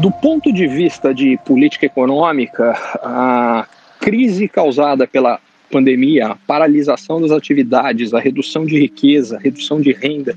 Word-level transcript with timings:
Do 0.00 0.10
ponto 0.20 0.52
de 0.52 0.66
vista 0.66 1.14
de 1.14 1.38
política 1.44 1.86
econômica, 1.86 2.72
a 3.02 3.66
crise 4.00 4.48
causada 4.48 5.06
pela 5.06 5.38
pandemia, 5.70 6.28
a 6.28 6.34
paralisação 6.34 7.20
das 7.20 7.30
atividades, 7.30 8.12
a 8.12 8.18
redução 8.18 8.66
de 8.66 8.76
riqueza, 8.76 9.36
a 9.36 9.40
redução 9.40 9.80
de 9.80 9.92
renda, 9.92 10.34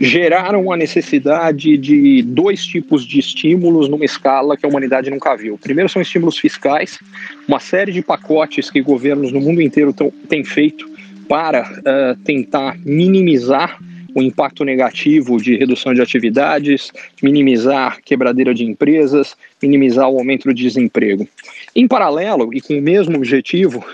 geraram 0.00 0.72
a 0.72 0.76
necessidade 0.76 1.76
de 1.78 2.22
dois 2.22 2.66
tipos 2.66 3.04
de 3.04 3.20
estímulos 3.20 3.88
numa 3.88 4.04
escala 4.04 4.56
que 4.56 4.66
a 4.66 4.68
humanidade 4.68 5.08
nunca 5.08 5.36
viu. 5.36 5.56
Primeiro 5.56 5.88
são 5.88 6.02
estímulos 6.02 6.36
fiscais, 6.36 6.98
uma 7.46 7.60
série 7.60 7.92
de 7.92 8.02
pacotes 8.02 8.70
que 8.70 8.80
governos 8.82 9.30
no 9.30 9.40
mundo 9.40 9.62
inteiro 9.62 9.94
têm 10.28 10.44
feito 10.44 10.84
para 11.28 11.62
uh, 11.62 12.16
tentar 12.24 12.76
minimizar 12.84 13.78
o 14.16 14.22
impacto 14.22 14.64
negativo 14.64 15.36
de 15.36 15.56
redução 15.56 15.92
de 15.92 16.00
atividades, 16.00 16.90
minimizar 17.22 18.00
quebradeira 18.02 18.54
de 18.54 18.64
empresas, 18.64 19.36
minimizar 19.62 20.08
o 20.08 20.18
aumento 20.18 20.44
do 20.48 20.54
desemprego. 20.54 21.28
Em 21.74 21.86
paralelo, 21.86 22.48
e 22.54 22.62
com 22.62 22.78
o 22.78 22.80
mesmo 22.80 23.14
objetivo, 23.14 23.84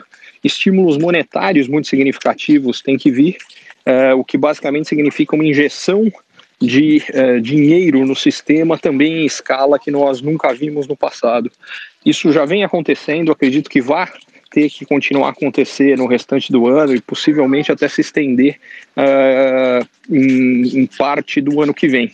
estímulos 0.45 0.97
monetários 0.97 1.67
muito 1.67 1.89
significativos 1.89 2.81
têm 2.81 2.97
que 2.97 3.11
vir, 3.11 3.37
uh, 3.85 4.17
o 4.17 4.25
que 4.25 4.39
basicamente 4.39 4.89
significa 4.89 5.35
uma 5.35 5.45
injeção 5.45 6.09
de 6.61 7.03
uh, 7.11 7.41
dinheiro 7.41 8.07
no 8.07 8.15
sistema 8.15 8.79
também 8.79 9.23
em 9.23 9.27
escala 9.27 9.77
que 9.77 9.91
nós 9.91 10.21
nunca 10.21 10.55
vimos 10.55 10.87
no 10.87 10.97
passado. 10.97 11.51
Isso 12.07 12.31
já 12.31 12.45
vem 12.45 12.63
acontecendo, 12.63 13.33
acredito 13.33 13.69
que 13.69 13.81
vá 13.81 14.09
ter 14.53 14.71
que 14.71 14.85
continuar 14.85 15.29
a 15.29 15.31
acontecer 15.31 15.97
no 15.97 16.07
restante 16.07 16.53
do 16.53 16.69
ano 16.69 16.95
e 16.95 17.01
possivelmente 17.01 17.73
até 17.73 17.89
se 17.89 18.03
estender 18.03 18.59
uh, 18.97 19.85
em, 20.11 20.81
em, 20.81 20.87
parte 20.87 21.41
do 21.41 21.61
ano 21.61 21.75
que 21.75 21.89
vem. 21.89 22.13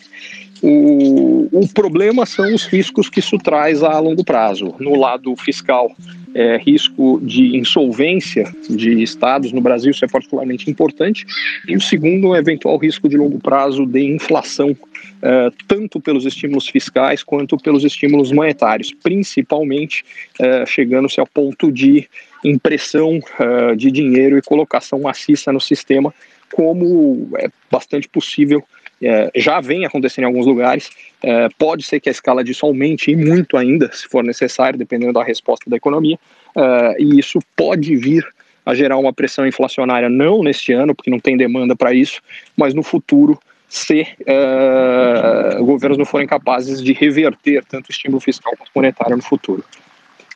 O, 0.60 1.48
o 1.52 1.68
problema 1.68 2.26
são 2.26 2.52
os 2.52 2.64
riscos 2.64 3.08
que 3.08 3.20
isso 3.20 3.38
traz 3.38 3.82
a 3.82 3.98
longo 4.00 4.24
prazo. 4.24 4.74
No 4.80 4.96
lado 4.96 5.34
fiscal, 5.36 5.94
é, 6.34 6.56
risco 6.56 7.20
de 7.22 7.56
insolvência 7.56 8.52
de 8.68 9.02
estados 9.02 9.52
no 9.52 9.60
Brasil, 9.60 9.90
isso 9.90 10.04
é 10.04 10.08
particularmente 10.08 10.68
importante. 10.68 11.24
E 11.66 11.76
o 11.76 11.80
segundo, 11.80 12.28
um 12.28 12.36
eventual 12.36 12.76
risco 12.76 13.08
de 13.08 13.16
longo 13.16 13.38
prazo 13.38 13.86
de 13.86 14.02
inflação, 14.02 14.76
é, 15.22 15.50
tanto 15.66 16.00
pelos 16.00 16.26
estímulos 16.26 16.68
fiscais 16.68 17.22
quanto 17.22 17.56
pelos 17.56 17.84
estímulos 17.84 18.32
monetários, 18.32 18.92
principalmente 18.92 20.04
é, 20.40 20.66
chegando-se 20.66 21.20
ao 21.20 21.26
ponto 21.26 21.70
de 21.70 22.08
impressão 22.44 23.18
uh, 23.18 23.76
de 23.76 23.90
dinheiro 23.90 24.38
e 24.38 24.42
colocação 24.42 25.00
maciça 25.00 25.52
no 25.52 25.60
sistema, 25.60 26.14
como 26.52 27.28
é 27.36 27.48
bastante 27.70 28.08
possível, 28.08 28.64
é, 29.00 29.30
já 29.36 29.60
vem 29.60 29.84
acontecendo 29.84 30.24
em 30.24 30.26
alguns 30.26 30.46
lugares. 30.46 30.90
É, 31.22 31.48
pode 31.58 31.84
ser 31.84 32.00
que 32.00 32.08
a 32.08 32.12
escala 32.12 32.42
disso 32.42 32.66
aumente 32.66 33.10
e 33.10 33.16
muito 33.16 33.56
ainda, 33.56 33.90
se 33.92 34.08
for 34.08 34.24
necessário, 34.24 34.78
dependendo 34.78 35.12
da 35.12 35.22
resposta 35.22 35.68
da 35.68 35.76
economia, 35.76 36.18
é, 36.56 36.96
e 36.98 37.18
isso 37.18 37.38
pode 37.56 37.94
vir 37.96 38.26
a 38.64 38.74
gerar 38.74 38.98
uma 38.98 39.14
pressão 39.14 39.46
inflacionária, 39.46 40.10
não 40.10 40.42
neste 40.42 40.72
ano, 40.72 40.94
porque 40.94 41.10
não 41.10 41.18
tem 41.18 41.36
demanda 41.36 41.74
para 41.74 41.94
isso, 41.94 42.20
mas 42.54 42.74
no 42.74 42.82
futuro, 42.82 43.38
se 43.66 44.06
uh, 44.20 45.64
governos 45.64 45.96
não 45.96 46.04
forem 46.04 46.26
capazes 46.26 46.82
de 46.82 46.92
reverter 46.92 47.64
tanto 47.64 47.88
o 47.88 47.90
estímulo 47.90 48.20
fiscal 48.20 48.52
quanto 48.58 48.70
monetário 48.74 49.16
no 49.16 49.22
futuro. 49.22 49.64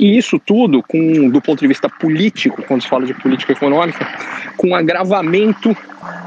E 0.03 0.19
isso 0.19 0.37
tudo, 0.37 0.83
com, 0.83 1.31
do 1.31 1.41
ponto 1.41 1.61
de 1.61 1.69
vista 1.69 1.89
político, 1.89 2.61
quando 2.67 2.83
se 2.83 2.89
fala 2.89 3.07
de 3.07 3.15
política 3.15 3.53
econômica, 3.53 4.05
com 4.57 4.75
agravamento, 4.75 5.77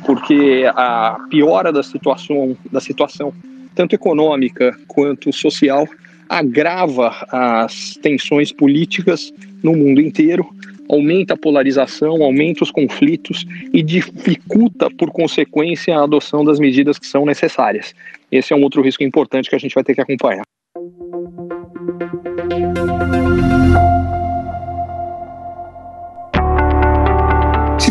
porque 0.06 0.64
a 0.74 1.18
piora 1.30 1.74
da 1.74 1.84
situação, 1.84 2.56
da 2.72 2.80
situação 2.80 3.34
tanto 3.76 3.94
econômica 3.94 4.74
quanto 4.88 5.34
social, 5.34 5.86
agrava 6.30 7.28
as 7.30 8.00
tensões 8.02 8.50
políticas 8.54 9.34
no 9.62 9.74
mundo 9.74 10.00
inteiro, 10.00 10.48
aumenta 10.90 11.34
a 11.34 11.38
polarização, 11.38 12.24
aumenta 12.24 12.64
os 12.64 12.72
conflitos 12.72 13.46
e 13.74 13.84
dificulta, 13.84 14.90
por 14.90 15.12
consequência, 15.12 15.98
a 15.98 16.04
adoção 16.06 16.46
das 16.46 16.62
medidas 16.62 16.98
que 16.98 17.08
são 17.08 17.26
necessárias. 17.26 17.94
Esse 18.32 18.54
é 18.54 18.56
um 18.56 18.64
outro 18.64 18.82
risco 18.82 19.04
importante 19.04 19.50
que 19.50 19.56
a 19.58 19.60
gente 19.60 19.76
vai 19.76 19.84
ter 19.84 19.96
que 19.96 20.02
acompanhar. 20.02 20.46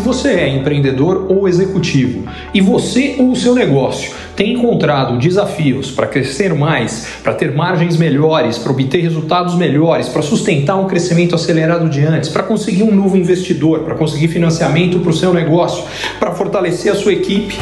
Você 0.05 0.29
é 0.29 0.47
empreendedor 0.47 1.25
ou 1.29 1.47
executivo 1.47 2.29
e 2.53 2.61
você 2.61 3.15
ou 3.17 3.31
o 3.31 3.35
seu 3.35 3.55
negócio 3.55 4.13
tem 4.35 4.53
encontrado 4.53 5.17
desafios 5.17 5.89
para 5.89 6.05
crescer 6.05 6.53
mais, 6.53 7.07
para 7.23 7.33
ter 7.33 7.55
margens 7.55 7.97
melhores, 7.97 8.57
para 8.57 8.71
obter 8.71 9.01
resultados 9.01 9.55
melhores, 9.55 10.07
para 10.07 10.21
sustentar 10.21 10.75
um 10.75 10.85
crescimento 10.85 11.33
acelerado 11.33 11.89
de 11.89 12.01
antes, 12.01 12.29
para 12.29 12.43
conseguir 12.43 12.83
um 12.83 12.93
novo 12.93 13.17
investidor, 13.17 13.79
para 13.79 13.95
conseguir 13.95 14.27
financiamento 14.27 14.99
para 14.99 15.09
o 15.09 15.13
seu 15.13 15.33
negócio, 15.33 15.83
para 16.19 16.31
fortalecer 16.33 16.91
a 16.91 16.95
sua 16.95 17.13
equipe, 17.13 17.57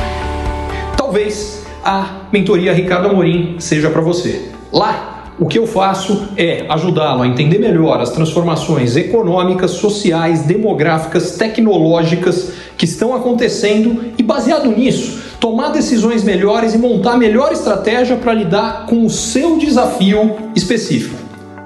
talvez 0.97 1.63
a 1.83 2.27
mentoria 2.31 2.73
Ricardo 2.73 3.07
Amorim 3.07 3.55
seja 3.59 3.89
para 3.89 4.01
você. 4.01 4.49
Lá 4.71 5.12
o 5.39 5.47
que 5.47 5.57
eu 5.57 5.65
faço 5.65 6.29
é 6.37 6.65
ajudá-lo 6.69 7.23
a 7.23 7.27
entender 7.27 7.57
melhor 7.57 7.99
as 7.99 8.11
transformações 8.11 8.95
econômicas, 8.95 9.71
sociais, 9.71 10.43
demográficas, 10.43 11.31
tecnológicas 11.37 12.51
que 12.77 12.85
estão 12.85 13.15
acontecendo 13.15 14.13
e, 14.17 14.21
baseado 14.21 14.69
nisso, 14.69 15.21
tomar 15.39 15.69
decisões 15.69 16.23
melhores 16.23 16.73
e 16.73 16.77
montar 16.77 17.13
a 17.13 17.17
melhor 17.17 17.51
estratégia 17.51 18.15
para 18.15 18.33
lidar 18.33 18.85
com 18.85 19.05
o 19.05 19.09
seu 19.09 19.57
desafio 19.57 20.35
específico. 20.55 21.15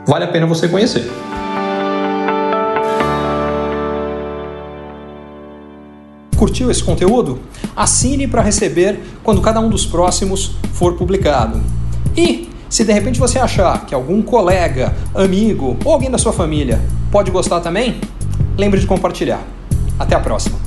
Vale 0.08 0.24
a 0.24 0.28
pena 0.28 0.46
você 0.46 0.70
conhecer. 0.70 1.10
Curtiu 6.38 6.72
esse 6.72 6.84
conteúdo? 6.84 7.40
Assine 7.76 8.28
para 8.28 8.42
receber 8.42 9.00
quando 9.24 9.42
cada 9.42 9.60
um 9.60 9.70
dos 9.70 9.86
próximos 9.86 10.56
for 10.72 10.94
publicado. 10.94 11.62
E 12.16 12.48
se 12.70 12.84
de 12.84 12.92
repente 12.92 13.20
você 13.20 13.40
achar 13.40 13.86
que 13.86 13.96
algum 13.96 14.22
colega, 14.22 14.94
amigo 15.16 15.78
ou 15.84 15.94
alguém 15.94 16.12
da 16.12 16.18
sua 16.18 16.34
família 16.34 16.82
pode 17.12 17.32
gostar 17.32 17.60
também, 17.60 18.00
lembre 18.58 18.80
de 18.80 18.88
compartilhar. 18.88 19.42
Até 20.00 20.16
a 20.16 20.20
próxima! 20.20 20.67